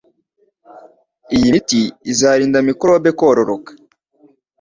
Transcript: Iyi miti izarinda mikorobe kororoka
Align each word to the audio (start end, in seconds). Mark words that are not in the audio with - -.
Iyi 1.35 1.47
miti 1.53 1.81
izarinda 2.11 2.57
mikorobe 2.69 3.09
kororoka 3.19 3.71